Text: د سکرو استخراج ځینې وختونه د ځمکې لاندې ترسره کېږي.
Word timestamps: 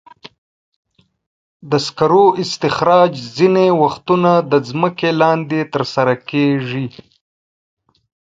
د 1.69 1.71
سکرو 1.85 2.25
استخراج 2.43 3.11
ځینې 3.37 3.67
وختونه 3.81 4.31
د 4.51 4.53
ځمکې 4.69 5.09
لاندې 5.21 5.59
ترسره 5.73 6.15
کېږي. 6.29 6.87